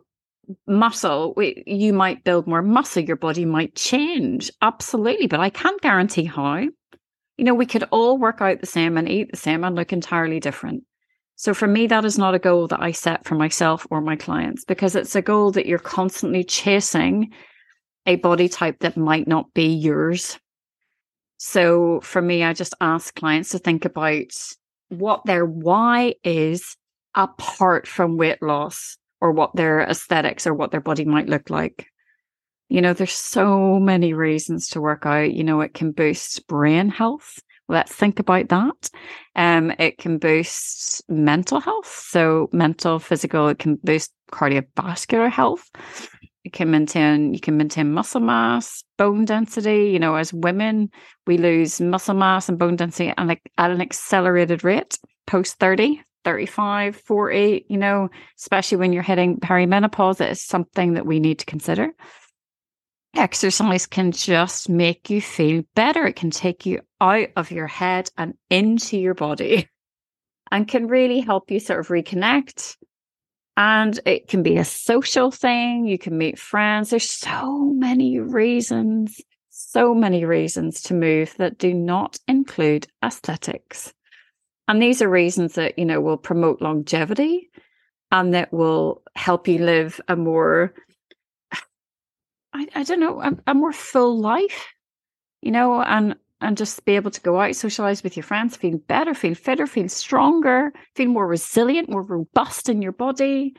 muscle, 0.67 1.35
you 1.37 1.93
might 1.93 2.23
build 2.23 2.47
more 2.47 2.61
muscle, 2.61 3.03
your 3.03 3.15
body 3.15 3.45
might 3.45 3.75
change. 3.75 4.51
Absolutely. 4.61 5.27
But 5.27 5.39
I 5.39 5.49
can't 5.49 5.81
guarantee 5.81 6.25
how. 6.25 6.67
You 7.37 7.45
know, 7.45 7.53
we 7.53 7.65
could 7.65 7.83
all 7.91 8.17
work 8.17 8.41
out 8.41 8.61
the 8.61 8.67
same 8.67 8.97
and 8.97 9.09
eat 9.09 9.31
the 9.31 9.37
same 9.37 9.63
and 9.63 9.75
look 9.75 9.91
entirely 9.91 10.39
different. 10.39 10.83
So 11.35 11.53
for 11.53 11.67
me, 11.67 11.87
that 11.87 12.05
is 12.05 12.17
not 12.17 12.35
a 12.35 12.39
goal 12.39 12.67
that 12.67 12.81
I 12.81 12.91
set 12.91 13.25
for 13.25 13.35
myself 13.35 13.87
or 13.89 14.01
my 14.01 14.15
clients 14.15 14.63
because 14.65 14.95
it's 14.95 15.15
a 15.15 15.21
goal 15.21 15.51
that 15.51 15.65
you're 15.65 15.79
constantly 15.79 16.43
chasing 16.43 17.33
a 18.05 18.17
body 18.17 18.47
type 18.47 18.79
that 18.79 18.97
might 18.97 19.27
not 19.27 19.53
be 19.53 19.65
yours. 19.65 20.37
So 21.37 21.99
for 22.01 22.21
me, 22.21 22.43
I 22.43 22.53
just 22.53 22.73
ask 22.81 23.13
clients 23.15 23.49
to 23.49 23.59
think 23.59 23.85
about 23.85 24.31
what 24.89 25.25
their 25.25 25.45
why 25.45 26.15
is 26.23 26.75
apart 27.15 27.87
from 27.87 28.17
weight 28.17 28.41
loss 28.41 28.97
or 29.21 29.31
what 29.31 29.55
their 29.55 29.81
aesthetics 29.81 30.47
or 30.47 30.53
what 30.53 30.71
their 30.71 30.81
body 30.81 31.05
might 31.05 31.29
look 31.29 31.49
like. 31.49 31.87
You 32.69 32.81
know, 32.81 32.93
there's 32.93 33.13
so 33.13 33.79
many 33.79 34.13
reasons 34.13 34.67
to 34.69 34.81
work 34.81 35.05
out. 35.05 35.33
You 35.33 35.43
know, 35.43 35.61
it 35.61 35.73
can 35.73 35.91
boost 35.91 36.47
brain 36.47 36.89
health. 36.89 37.39
Let's 37.69 37.93
think 37.93 38.19
about 38.19 38.49
that. 38.49 38.89
Um, 39.35 39.71
it 39.79 39.97
can 39.97 40.17
boost 40.17 41.03
mental 41.09 41.59
health. 41.59 42.05
So 42.09 42.49
mental, 42.51 42.99
physical, 42.99 43.47
it 43.47 43.59
can 43.59 43.75
boost 43.83 44.11
cardiovascular 44.31 45.29
health 45.29 45.69
you 46.43 46.51
can 46.51 46.69
maintain 46.69 47.33
you 47.33 47.39
can 47.39 47.57
maintain 47.57 47.91
muscle 47.91 48.21
mass 48.21 48.83
bone 48.97 49.25
density. 49.25 49.89
You 49.91 49.99
know 49.99 50.15
as 50.15 50.33
women 50.33 50.89
we 51.25 51.37
lose 51.37 51.79
muscle 51.79 52.15
mass 52.15 52.49
and 52.49 52.59
bone 52.59 52.75
density 52.75 53.13
at, 53.17 53.27
like, 53.27 53.51
at 53.57 53.71
an 53.71 53.81
accelerated 53.81 54.63
rate 54.63 54.97
post 55.25 55.57
30 55.59 56.01
35 56.25 56.95
40 56.97 57.65
you 57.69 57.77
know 57.77 58.09
especially 58.37 58.77
when 58.77 58.93
you're 58.93 59.03
hitting 59.03 59.39
perimenopause 59.39 60.21
it 60.21 60.31
is 60.31 60.41
something 60.41 60.93
that 60.93 61.05
we 61.05 61.19
need 61.19 61.39
to 61.39 61.45
consider. 61.45 61.91
Exercise 63.15 63.85
can 63.85 64.11
just 64.11 64.69
make 64.69 65.11
you 65.11 65.21
feel 65.21 65.63
better. 65.75 66.07
It 66.07 66.15
can 66.15 66.31
take 66.31 66.65
you 66.65 66.81
out 66.99 67.27
of 67.35 67.51
your 67.51 67.67
head 67.67 68.09
and 68.17 68.33
into 68.49 68.97
your 68.97 69.13
body 69.13 69.69
and 70.51 70.67
can 70.67 70.87
really 70.87 71.19
help 71.19 71.51
you 71.51 71.59
sort 71.59 71.79
of 71.79 71.87
reconnect 71.89 72.75
and 73.55 73.99
it 74.05 74.27
can 74.27 74.41
be 74.41 74.57
a 74.57 74.65
social 74.65 75.29
thing. 75.31 75.85
You 75.85 75.97
can 75.97 76.17
meet 76.17 76.39
friends. 76.39 76.89
There's 76.89 77.09
so 77.09 77.59
many 77.59 78.19
reasons, 78.19 79.21
so 79.49 79.93
many 79.93 80.25
reasons 80.25 80.81
to 80.83 80.93
move 80.93 81.35
that 81.37 81.59
do 81.59 81.73
not 81.73 82.19
include 82.27 82.87
aesthetics. 83.03 83.93
And 84.67 84.81
these 84.81 85.01
are 85.01 85.09
reasons 85.09 85.53
that, 85.53 85.77
you 85.77 85.85
know, 85.85 86.01
will 86.01 86.17
promote 86.17 86.61
longevity 86.61 87.49
and 88.11 88.33
that 88.33 88.51
will 88.51 89.03
help 89.15 89.47
you 89.47 89.59
live 89.59 90.01
a 90.07 90.15
more 90.15 90.73
I, 92.53 92.67
I 92.75 92.83
don't 92.83 92.99
know, 92.99 93.21
a, 93.21 93.37
a 93.47 93.53
more 93.53 93.73
full 93.73 94.19
life, 94.19 94.67
you 95.41 95.51
know, 95.51 95.81
and 95.81 96.15
and 96.43 96.57
just 96.57 96.83
be 96.85 96.95
able 96.95 97.11
to 97.11 97.21
go 97.21 97.39
out, 97.39 97.55
socialize 97.55 98.03
with 98.03 98.17
your 98.17 98.23
friends, 98.23 98.57
feel 98.57 98.77
better, 98.77 99.13
feel 99.13 99.33
fitter, 99.33 99.65
feel 99.65 99.89
stronger, 99.89 100.73
feel 100.95 101.07
more 101.07 101.27
resilient, 101.27 101.89
more 101.89 102.03
robust 102.03 102.69
in 102.69 102.81
your 102.81 102.91
body. 102.91 103.55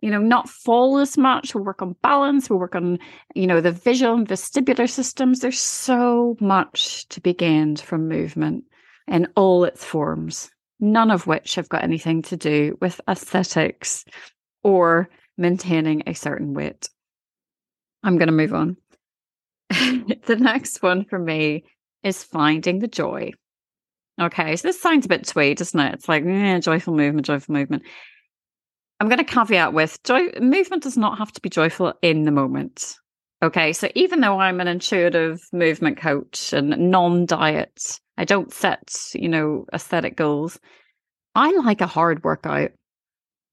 You 0.00 0.10
know, 0.10 0.20
not 0.20 0.48
fall 0.48 0.98
as 0.98 1.18
much. 1.18 1.54
We 1.54 1.60
work 1.60 1.82
on 1.82 1.96
balance. 2.02 2.48
We 2.48 2.56
work 2.56 2.76
on, 2.76 2.98
you 3.34 3.46
know, 3.46 3.60
the 3.60 3.72
visual 3.72 4.14
and 4.14 4.28
vestibular 4.28 4.88
systems. 4.88 5.40
There's 5.40 5.60
so 5.60 6.36
much 6.40 7.08
to 7.08 7.20
be 7.20 7.34
gained 7.34 7.80
from 7.80 8.08
movement 8.08 8.64
in 9.08 9.26
all 9.34 9.64
its 9.64 9.84
forms, 9.84 10.50
none 10.78 11.10
of 11.10 11.26
which 11.26 11.56
have 11.56 11.68
got 11.68 11.82
anything 11.82 12.22
to 12.22 12.36
do 12.36 12.78
with 12.80 13.00
aesthetics 13.08 14.04
or 14.62 15.08
maintaining 15.36 16.02
a 16.06 16.14
certain 16.14 16.54
weight. 16.54 16.88
I'm 18.04 18.18
going 18.18 18.28
to 18.28 18.32
move 18.32 18.54
on. 18.54 18.76
the 19.70 20.36
next 20.38 20.82
one 20.82 21.04
for 21.04 21.18
me 21.18 21.64
is 22.02 22.22
finding 22.22 22.78
the 22.78 22.88
joy. 22.88 23.32
Okay, 24.20 24.56
so 24.56 24.66
this 24.66 24.80
sounds 24.80 25.06
a 25.06 25.08
bit 25.08 25.26
twee, 25.26 25.54
doesn't 25.54 25.78
it? 25.78 25.94
It's 25.94 26.08
like 26.08 26.24
eh, 26.24 26.58
joyful 26.58 26.94
movement, 26.94 27.26
joyful 27.26 27.54
movement. 27.54 27.84
I'm 29.00 29.08
going 29.08 29.18
to 29.18 29.24
caveat 29.24 29.72
with 29.72 30.02
joy 30.02 30.30
movement 30.40 30.82
does 30.82 30.96
not 30.96 31.18
have 31.18 31.32
to 31.32 31.40
be 31.40 31.48
joyful 31.48 31.94
in 32.02 32.24
the 32.24 32.32
moment. 32.32 32.96
Okay, 33.42 33.72
so 33.72 33.88
even 33.94 34.20
though 34.20 34.40
I'm 34.40 34.60
an 34.60 34.66
intuitive 34.66 35.40
movement 35.52 35.98
coach 35.98 36.52
and 36.52 36.90
non-diet, 36.90 38.00
I 38.16 38.24
don't 38.24 38.52
set, 38.52 38.92
you 39.14 39.28
know, 39.28 39.66
aesthetic 39.72 40.16
goals. 40.16 40.58
I 41.36 41.52
like 41.52 41.80
a 41.80 41.86
hard 41.86 42.24
workout. 42.24 42.72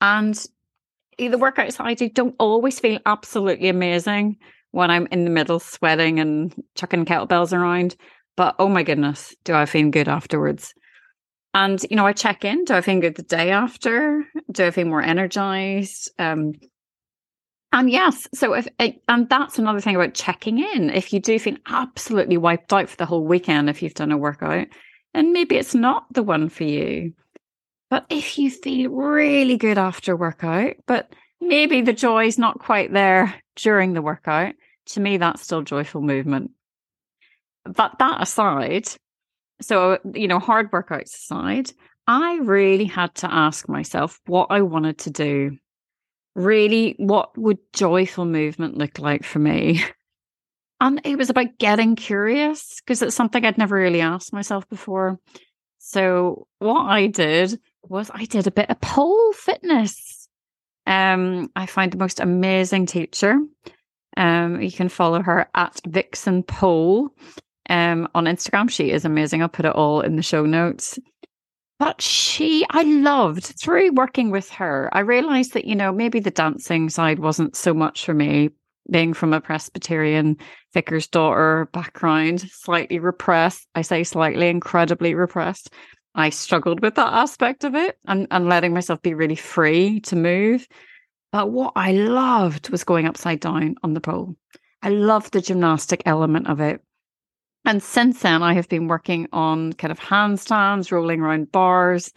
And 0.02 0.36
the 1.20 1.38
workouts 1.38 1.80
I 1.80 1.94
do 1.94 2.10
don't 2.10 2.36
always 2.40 2.80
feel 2.80 3.00
absolutely 3.06 3.70
amazing 3.70 4.38
when 4.72 4.90
I'm 4.90 5.08
in 5.12 5.24
the 5.24 5.30
middle 5.30 5.60
sweating 5.60 6.20
and 6.20 6.54
chucking 6.74 7.06
kettlebells 7.06 7.54
around. 7.54 7.96
But 8.38 8.56
oh 8.60 8.70
my 8.70 8.84
goodness, 8.84 9.36
do 9.44 9.54
I 9.54 9.66
feel 9.66 9.90
good 9.90 10.08
afterwards? 10.08 10.74
And 11.54 11.82
you 11.90 11.96
know, 11.96 12.06
I 12.06 12.14
check 12.14 12.44
in. 12.44 12.66
Do 12.66 12.74
I 12.74 12.82
feel 12.82 13.00
good 13.00 13.16
the 13.16 13.24
day 13.24 13.52
after? 13.52 14.26
Do 14.52 14.66
I 14.66 14.72
feel 14.72 14.88
more 14.88 15.02
energized? 15.02 16.12
Um, 16.20 16.54
and 17.72 17.90
yes, 17.90 18.28
so 18.34 18.54
if 18.54 18.68
and 18.80 19.30
that's 19.30 19.60
another 19.60 19.82
thing 19.82 19.96
about 19.96 20.14
checking 20.14 20.60
in. 20.60 20.90
If 20.90 21.12
you 21.12 21.20
do 21.20 21.38
feel 21.40 21.58
absolutely 21.68 22.38
wiped 22.38 22.72
out 22.72 22.90
for 22.90 22.96
the 22.98 23.06
whole 23.06 23.26
weekend, 23.26 23.70
if 23.70 23.82
you've 23.82 23.94
done 23.94 24.12
a 24.12 24.18
workout, 24.18 24.68
and 25.14 25.34
maybe 25.34 25.58
it's 25.58 25.76
not 25.76 26.06
the 26.14 26.24
one 26.24 26.50
for 26.50 26.64
you. 26.64 27.14
But 27.90 28.06
if 28.10 28.38
you 28.38 28.50
feel 28.50 28.92
really 28.92 29.58
good 29.58 29.78
after 29.78 30.16
workout, 30.16 30.76
but 30.88 31.14
maybe 31.40 31.82
the 31.82 31.94
joy 31.94 32.28
is 32.28 32.38
not 32.38 32.60
quite 32.60 32.92
there 32.92 33.36
during 33.56 33.94
the 33.94 34.02
workout, 34.02 34.56
to 34.88 35.00
me, 35.00 35.18
that's 35.18 35.42
still 35.42 35.62
joyful 35.62 36.02
movement. 36.02 36.52
But 37.66 37.98
that 38.00 38.22
aside, 38.22 38.88
so, 39.62 40.00
you 40.14 40.28
know, 40.28 40.40
hard 40.40 40.72
workouts 40.72 41.16
aside, 41.16 41.72
I 42.08 42.38
really 42.38 42.86
had 42.86 43.16
to 43.16 43.34
ask 43.34 43.68
myself 43.68 44.20
what 44.28 44.48
I 44.50 44.62
wanted 44.62 45.00
to 45.00 45.10
do. 45.10 45.58
Really, 46.36 46.96
what 46.98 47.38
would 47.38 47.60
joyful 47.74 48.26
movement 48.26 48.78
look 48.78 49.00
like 49.00 49.24
for 49.24 49.40
me? 49.40 49.84
And 50.82 51.00
it 51.06 51.18
was 51.18 51.30
about 51.30 51.58
getting 51.58 51.96
curious 51.96 52.82
because 52.82 53.02
it's 53.02 53.16
something 53.16 53.46
I'd 53.46 53.58
never 53.58 53.76
really 53.76 54.02
asked 54.02 54.34
myself 54.34 54.68
before. 54.68 55.20
So, 55.80 56.48
what 56.60 56.82
I 56.82 57.08
did 57.08 57.60
was 57.84 58.12
I 58.14 58.26
did 58.26 58.46
a 58.46 58.52
bit 58.52 58.70
of 58.70 58.82
pole 58.82 59.32
fitness. 59.32 60.28
Um, 60.86 61.50
I 61.56 61.66
find 61.66 61.94
the 61.94 61.98
most 61.98 62.20
amazing 62.20 62.88
teacher. 62.88 63.40
Um, 64.18 64.62
you 64.62 64.72
can 64.72 64.90
follow 64.90 65.22
her 65.22 65.48
at 65.56 65.80
Vixen 65.88 66.44
Pole 66.44 67.10
um, 67.70 68.08
on 68.16 68.26
Instagram. 68.26 68.70
She 68.70 68.92
is 68.92 69.06
amazing. 69.06 69.42
I'll 69.42 69.50
put 69.50 69.66
it 69.66 69.76
all 69.76 70.02
in 70.02 70.16
the 70.16 70.22
show 70.22 70.46
notes. 70.46 71.00
But 71.78 72.02
she, 72.02 72.66
I 72.70 72.84
loved 72.84 73.44
through 73.44 73.92
working 73.94 74.32
with 74.32 74.50
her. 74.52 74.90
I 74.94 75.00
realized 75.00 75.54
that, 75.54 75.66
you 75.66 75.76
know, 75.76 75.92
maybe 75.92 76.20
the 76.22 76.32
dancing 76.32 76.90
side 76.90 77.20
wasn't 77.20 77.56
so 77.56 77.74
much 77.74 78.06
for 78.06 78.14
me, 78.14 78.52
being 78.90 79.14
from 79.14 79.34
a 79.34 79.42
Presbyterian 79.42 80.38
vicar's 80.74 81.08
daughter 81.08 81.68
background, 81.74 82.42
slightly 82.50 83.00
repressed. 83.00 83.68
I 83.76 83.82
say 83.82 84.04
slightly, 84.06 84.48
incredibly 84.48 85.16
repressed. 85.16 85.74
I 86.14 86.30
struggled 86.30 86.80
with 86.80 86.96
that 86.96 87.12
aspect 87.12 87.66
of 87.66 87.76
it 87.76 87.98
and, 88.08 88.28
and 88.32 88.48
letting 88.48 88.74
myself 88.74 89.02
be 89.02 89.14
really 89.14 89.36
free 89.36 90.00
to 90.02 90.16
move. 90.16 90.66
But 91.34 91.52
what 91.52 91.74
I 91.76 91.92
loved 91.92 92.70
was 92.70 92.86
going 92.86 93.06
upside 93.06 93.42
down 93.42 93.76
on 93.84 93.94
the 93.94 94.00
pole. 94.00 94.38
I 94.82 94.90
loved 94.90 95.34
the 95.34 95.42
gymnastic 95.42 96.04
element 96.06 96.48
of 96.48 96.62
it. 96.62 96.82
And 97.66 97.82
since 97.82 98.22
then, 98.22 98.44
I 98.44 98.54
have 98.54 98.70
been 98.70 98.88
working 98.88 99.28
on 99.34 99.74
kind 99.74 99.92
of 99.92 100.00
handstands, 100.00 100.92
rolling 100.92 101.22
around 101.22 101.52
bars, 101.52 102.12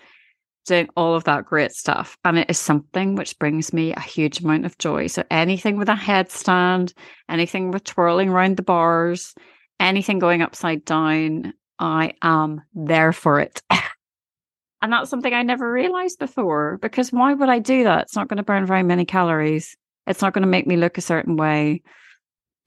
doing 0.66 0.88
all 0.96 1.14
of 1.14 1.24
that 1.24 1.46
great 1.46 1.72
stuff. 1.72 2.16
And 2.24 2.38
it 2.38 2.50
is 2.50 2.58
something 2.58 3.16
which 3.16 3.38
brings 3.38 3.72
me 3.72 3.92
a 3.92 4.00
huge 4.00 4.40
amount 4.40 4.66
of 4.66 4.76
joy. 4.78 5.06
So 5.06 5.24
anything 5.30 5.78
with 5.78 5.88
a 5.88 5.94
headstand, 5.94 6.92
anything 7.28 7.70
with 7.70 7.84
twirling 7.84 8.28
around 8.28 8.58
the 8.58 8.62
bars, 8.62 9.34
anything 9.80 10.18
going 10.18 10.42
upside 10.42 10.84
down, 10.84 11.54
I 11.78 12.12
am 12.22 12.60
there 12.74 13.12
for 13.12 13.40
it. 13.40 13.62
and 14.82 14.92
that's 14.92 15.10
something 15.10 15.32
I 15.32 15.42
never 15.42 15.72
realized 15.72 16.18
before 16.18 16.78
because 16.82 17.10
why 17.10 17.32
would 17.32 17.48
I 17.48 17.58
do 17.58 17.84
that? 17.84 18.02
It's 18.02 18.16
not 18.16 18.28
going 18.28 18.36
to 18.36 18.42
burn 18.42 18.66
very 18.66 18.82
many 18.82 19.06
calories. 19.06 19.76
It's 20.06 20.22
not 20.22 20.34
going 20.34 20.42
to 20.42 20.48
make 20.48 20.66
me 20.66 20.76
look 20.76 20.98
a 20.98 21.02
certain 21.02 21.36
way. 21.36 21.82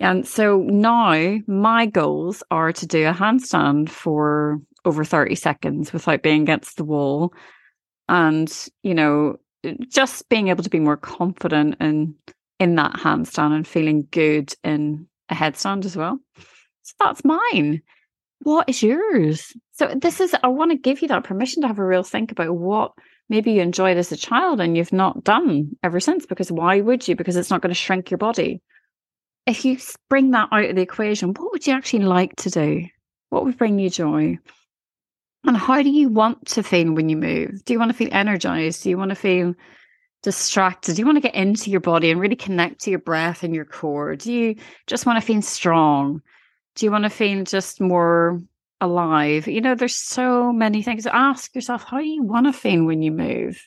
And 0.01 0.27
so 0.27 0.57
now 0.57 1.37
my 1.47 1.85
goals 1.85 2.43
are 2.49 2.73
to 2.73 2.87
do 2.87 3.07
a 3.07 3.13
handstand 3.13 3.89
for 3.89 4.59
over 4.83 5.03
30 5.03 5.35
seconds 5.35 5.93
without 5.93 6.23
being 6.23 6.41
against 6.41 6.77
the 6.77 6.83
wall. 6.83 7.33
And, 8.09 8.51
you 8.81 8.95
know, 8.95 9.37
just 9.89 10.27
being 10.27 10.47
able 10.47 10.63
to 10.63 10.71
be 10.71 10.79
more 10.79 10.97
confident 10.97 11.75
in 11.79 12.15
in 12.59 12.75
that 12.75 12.93
handstand 12.93 13.55
and 13.55 13.67
feeling 13.67 14.07
good 14.11 14.53
in 14.63 15.07
a 15.29 15.35
headstand 15.35 15.85
as 15.85 15.95
well. 15.95 16.19
So 16.83 16.93
that's 16.99 17.23
mine. 17.23 17.81
What 18.43 18.69
is 18.69 18.83
yours? 18.83 19.53
So 19.73 19.93
this 19.95 20.19
is 20.19 20.35
I 20.43 20.47
want 20.47 20.71
to 20.71 20.77
give 20.77 21.03
you 21.03 21.07
that 21.09 21.23
permission 21.23 21.61
to 21.61 21.67
have 21.67 21.79
a 21.79 21.85
real 21.85 22.03
think 22.03 22.31
about 22.31 22.55
what 22.55 22.91
maybe 23.29 23.51
you 23.53 23.61
enjoyed 23.61 23.97
as 23.97 24.11
a 24.11 24.17
child 24.17 24.59
and 24.59 24.75
you've 24.75 24.93
not 24.93 25.23
done 25.23 25.71
ever 25.83 25.99
since 25.99 26.25
because 26.25 26.51
why 26.51 26.81
would 26.81 27.07
you? 27.07 27.15
Because 27.15 27.35
it's 27.35 27.51
not 27.51 27.61
going 27.61 27.69
to 27.69 27.75
shrink 27.75 28.09
your 28.09 28.17
body 28.17 28.61
if 29.45 29.65
you 29.65 29.77
bring 30.09 30.31
that 30.31 30.49
out 30.51 30.65
of 30.65 30.75
the 30.75 30.81
equation, 30.81 31.33
what 31.33 31.51
would 31.51 31.65
you 31.65 31.73
actually 31.73 32.05
like 32.05 32.35
to 32.37 32.49
do? 32.49 32.85
What 33.29 33.45
would 33.45 33.57
bring 33.57 33.79
you 33.79 33.89
joy? 33.89 34.37
And 35.45 35.57
how 35.57 35.81
do 35.81 35.89
you 35.89 36.09
want 36.09 36.45
to 36.49 36.63
feel 36.63 36.93
when 36.93 37.09
you 37.09 37.17
move? 37.17 37.65
Do 37.65 37.73
you 37.73 37.79
want 37.79 37.91
to 37.91 37.97
feel 37.97 38.09
energized? 38.11 38.83
Do 38.83 38.89
you 38.89 38.97
want 38.97 39.09
to 39.09 39.15
feel 39.15 39.55
distracted? 40.21 40.95
Do 40.95 41.01
you 41.01 41.05
want 41.05 41.17
to 41.17 41.21
get 41.21 41.33
into 41.33 41.71
your 41.71 41.79
body 41.79 42.11
and 42.11 42.19
really 42.19 42.35
connect 42.35 42.81
to 42.81 42.91
your 42.91 42.99
breath 42.99 43.41
and 43.41 43.55
your 43.55 43.65
core? 43.65 44.15
Do 44.15 44.31
you 44.31 44.55
just 44.85 45.05
want 45.05 45.19
to 45.19 45.25
feel 45.25 45.41
strong? 45.41 46.21
Do 46.75 46.85
you 46.85 46.91
want 46.91 47.05
to 47.05 47.09
feel 47.09 47.43
just 47.43 47.81
more 47.81 48.39
alive? 48.79 49.47
You 49.47 49.61
know, 49.61 49.73
there's 49.73 49.95
so 49.95 50.53
many 50.53 50.83
things. 50.83 51.07
Ask 51.07 51.55
yourself, 51.55 51.83
how 51.83 51.97
do 51.97 52.07
you 52.07 52.21
want 52.21 52.45
to 52.45 52.53
feel 52.53 52.85
when 52.85 53.01
you 53.01 53.11
move? 53.11 53.59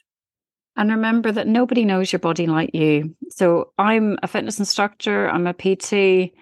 And 0.76 0.90
remember 0.90 1.30
that 1.30 1.46
nobody 1.46 1.84
knows 1.84 2.12
your 2.12 2.18
body 2.18 2.46
like 2.46 2.74
you. 2.74 3.14
So 3.30 3.72
I'm 3.78 4.18
a 4.22 4.28
fitness 4.28 4.58
instructor, 4.58 5.28
I'm 5.28 5.46
a 5.46 5.54
PT, 5.54 6.32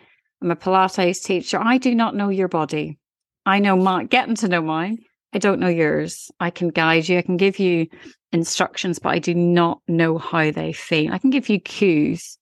I'm 0.40 0.50
a 0.50 0.56
Pilates 0.56 1.22
teacher. 1.22 1.60
I 1.62 1.78
do 1.78 1.94
not 1.94 2.16
know 2.16 2.28
your 2.28 2.48
body. 2.48 2.98
I 3.44 3.58
know 3.58 3.76
my 3.76 4.04
getting 4.04 4.34
to 4.36 4.48
know 4.48 4.62
mine. 4.62 4.98
I 5.34 5.38
don't 5.38 5.60
know 5.60 5.68
yours. 5.68 6.30
I 6.40 6.50
can 6.50 6.68
guide 6.68 7.08
you, 7.08 7.18
I 7.18 7.22
can 7.22 7.36
give 7.36 7.58
you 7.58 7.86
instructions, 8.32 8.98
but 8.98 9.10
I 9.10 9.18
do 9.18 9.34
not 9.34 9.80
know 9.86 10.18
how 10.18 10.50
they 10.50 10.72
feel. 10.72 11.12
I 11.12 11.18
can 11.18 11.30
give 11.30 11.48
you 11.48 11.60
cues, 11.60 12.38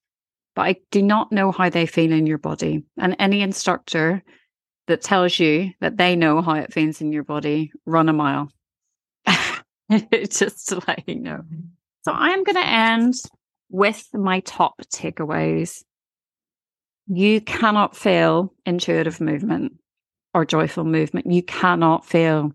but 0.55 0.63
I 0.63 0.75
do 0.91 1.01
not 1.01 1.31
know 1.31 1.51
how 1.51 1.69
they 1.69 1.85
feel 1.85 2.11
in 2.11 2.25
your 2.25 2.37
body. 2.37 2.83
And 2.97 3.15
any 3.19 3.41
instructor 3.41 4.23
that 4.87 5.01
tells 5.01 5.39
you 5.39 5.71
that 5.79 5.97
they 5.97 6.15
know 6.15 6.41
how 6.41 6.53
it 6.53 6.73
feels 6.73 7.01
in 7.01 7.11
your 7.11 7.23
body, 7.23 7.71
run 7.85 8.09
a 8.09 8.13
mile. 8.13 8.51
Just 10.29 10.69
to 10.69 10.81
let 10.87 11.07
you 11.07 11.15
know. 11.15 11.43
So 12.03 12.11
I 12.11 12.29
am 12.29 12.43
going 12.43 12.55
to 12.55 12.67
end 12.67 13.15
with 13.69 14.07
my 14.13 14.39
top 14.41 14.81
takeaways. 14.93 15.83
You 17.07 17.41
cannot 17.41 17.95
feel 17.95 18.53
intuitive 18.65 19.21
movement 19.21 19.73
or 20.33 20.45
joyful 20.45 20.83
movement. 20.83 21.31
You 21.31 21.43
cannot 21.43 22.05
feel. 22.05 22.51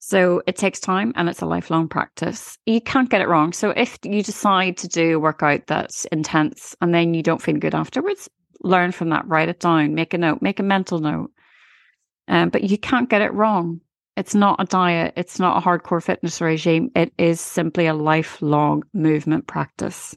So 0.00 0.42
it 0.46 0.56
takes 0.56 0.80
time 0.80 1.12
and 1.16 1.28
it's 1.28 1.42
a 1.42 1.46
lifelong 1.46 1.88
practice. 1.88 2.58
You 2.66 2.80
can't 2.80 3.08
get 3.08 3.20
it 3.20 3.28
wrong. 3.28 3.52
So 3.52 3.70
if 3.70 3.98
you 4.02 4.22
decide 4.22 4.76
to 4.78 4.88
do 4.88 5.16
a 5.16 5.20
workout 5.20 5.66
that's 5.68 6.04
intense 6.06 6.74
and 6.80 6.92
then 6.92 7.14
you 7.14 7.22
don't 7.22 7.40
feel 7.40 7.56
good 7.56 7.74
afterwards, 7.74 8.28
learn 8.62 8.92
from 8.92 9.10
that, 9.10 9.26
write 9.26 9.48
it 9.48 9.60
down, 9.60 9.94
make 9.94 10.12
a 10.12 10.18
note, 10.18 10.42
make 10.42 10.58
a 10.58 10.64
mental 10.64 10.98
note. 10.98 11.30
Um, 12.28 12.50
but 12.50 12.64
you 12.64 12.78
can't 12.78 13.08
get 13.08 13.22
it 13.22 13.32
wrong. 13.32 13.80
It's 14.16 14.34
not 14.34 14.60
a 14.60 14.64
diet, 14.64 15.14
it's 15.16 15.38
not 15.38 15.56
a 15.56 15.66
hardcore 15.66 16.02
fitness 16.02 16.40
regime. 16.40 16.90
It 16.94 17.12
is 17.16 17.40
simply 17.40 17.86
a 17.86 17.94
lifelong 17.94 18.82
movement 18.92 19.46
practice. 19.46 20.14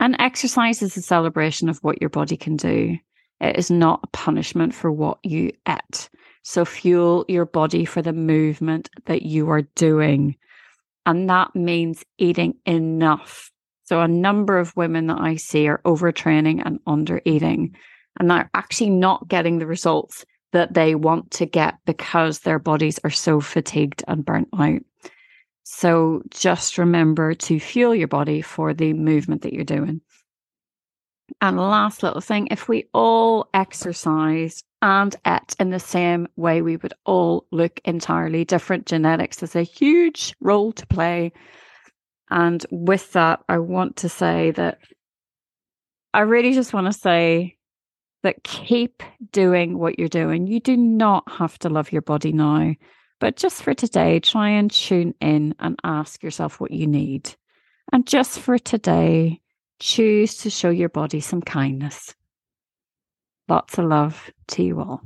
And 0.00 0.16
exercise 0.18 0.82
is 0.82 0.96
a 0.96 1.02
celebration 1.02 1.68
of 1.68 1.78
what 1.82 2.00
your 2.00 2.10
body 2.10 2.36
can 2.36 2.56
do. 2.56 2.96
It 3.40 3.56
is 3.56 3.70
not 3.70 4.00
a 4.02 4.08
punishment 4.08 4.74
for 4.74 4.90
what 4.90 5.18
you 5.22 5.52
ate. 5.68 6.10
So 6.42 6.64
fuel 6.64 7.24
your 7.28 7.46
body 7.46 7.84
for 7.84 8.02
the 8.02 8.12
movement 8.12 8.90
that 9.06 9.22
you 9.22 9.50
are 9.50 9.62
doing. 9.76 10.36
And 11.06 11.28
that 11.30 11.54
means 11.54 12.04
eating 12.18 12.54
enough. 12.66 13.50
So 13.84 14.00
a 14.00 14.08
number 14.08 14.58
of 14.58 14.76
women 14.76 15.06
that 15.08 15.20
I 15.20 15.36
see 15.36 15.68
are 15.68 15.80
overtraining 15.84 16.62
and 16.64 16.80
under 16.86 17.20
eating, 17.24 17.76
and 18.18 18.30
they're 18.30 18.50
actually 18.54 18.90
not 18.90 19.28
getting 19.28 19.58
the 19.58 19.66
results 19.66 20.24
that 20.52 20.74
they 20.74 20.94
want 20.94 21.30
to 21.32 21.46
get 21.46 21.78
because 21.86 22.40
their 22.40 22.58
bodies 22.58 22.98
are 23.04 23.10
so 23.10 23.40
fatigued 23.40 24.02
and 24.08 24.24
burnt 24.24 24.48
out. 24.58 24.80
So 25.62 26.22
just 26.30 26.78
remember 26.78 27.34
to 27.34 27.60
fuel 27.60 27.94
your 27.94 28.08
body 28.08 28.42
for 28.42 28.74
the 28.74 28.92
movement 28.92 29.42
that 29.42 29.52
you're 29.52 29.64
doing. 29.64 30.00
And 31.40 31.56
last 31.56 32.02
little 32.02 32.20
thing 32.20 32.48
if 32.50 32.68
we 32.68 32.88
all 32.92 33.48
exercise 33.54 34.64
and 34.82 35.14
ate 35.26 35.54
in 35.60 35.70
the 35.70 35.78
same 35.78 36.26
way, 36.36 36.62
we 36.62 36.76
would 36.76 36.94
all 37.04 37.46
look 37.52 37.80
entirely 37.84 38.44
different. 38.44 38.86
Genetics 38.86 39.40
has 39.40 39.54
a 39.54 39.62
huge 39.62 40.34
role 40.40 40.72
to 40.72 40.86
play. 40.86 41.32
And 42.30 42.64
with 42.70 43.12
that, 43.12 43.40
I 43.48 43.58
want 43.58 43.96
to 43.98 44.08
say 44.08 44.50
that 44.52 44.78
I 46.12 46.20
really 46.20 46.54
just 46.54 46.72
want 46.72 46.86
to 46.86 46.98
say 46.98 47.56
that 48.22 48.44
keep 48.44 49.02
doing 49.32 49.78
what 49.78 49.98
you're 49.98 50.08
doing. 50.08 50.46
You 50.46 50.60
do 50.60 50.76
not 50.76 51.30
have 51.30 51.58
to 51.60 51.68
love 51.68 51.92
your 51.92 52.02
body 52.02 52.32
now, 52.32 52.74
but 53.18 53.36
just 53.36 53.62
for 53.62 53.74
today, 53.74 54.20
try 54.20 54.50
and 54.50 54.70
tune 54.70 55.14
in 55.20 55.54
and 55.58 55.78
ask 55.84 56.22
yourself 56.22 56.60
what 56.60 56.70
you 56.70 56.86
need. 56.86 57.34
And 57.92 58.06
just 58.06 58.38
for 58.38 58.58
today, 58.58 59.40
choose 59.80 60.36
to 60.38 60.50
show 60.50 60.70
your 60.70 60.88
body 60.88 61.20
some 61.20 61.42
kindness. 61.42 62.14
Lots 63.48 63.78
of 63.78 63.86
love 63.86 64.30
to 64.48 64.62
you 64.62 64.80
all. 64.80 65.02